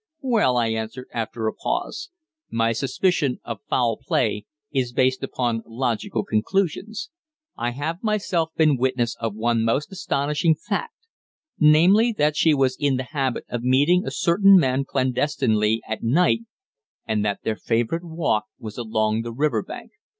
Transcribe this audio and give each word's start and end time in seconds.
"Well," 0.23 0.57
I 0.57 0.69
answered, 0.69 1.09
after 1.13 1.45
a 1.45 1.53
pause, 1.53 2.09
"my 2.49 2.71
suspicion 2.71 3.39
of 3.43 3.59
foul 3.69 3.97
play 3.97 4.47
is 4.73 4.93
based 4.93 5.21
upon 5.21 5.61
logical 5.67 6.23
conclusions. 6.23 7.11
I 7.55 7.69
have 7.69 8.01
myself 8.01 8.49
been 8.57 8.77
witness 8.79 9.15
of 9.17 9.35
one 9.35 9.63
most 9.63 9.91
astonishing 9.91 10.55
fact 10.55 10.95
namely, 11.59 12.11
that 12.17 12.35
she 12.35 12.51
was 12.55 12.75
in 12.79 12.97
the 12.97 13.09
habit 13.13 13.45
of 13.47 13.61
meeting 13.61 14.03
a 14.03 14.09
certain 14.09 14.57
man 14.57 14.85
clandestinely 14.85 15.83
at 15.87 16.01
night, 16.01 16.45
and 17.07 17.23
that 17.23 17.41
their 17.43 17.55
favourite 17.55 18.03
walk 18.03 18.45
was 18.57 18.79
along 18.79 19.21
the 19.21 19.31
river 19.31 19.61
bank." 19.61 19.91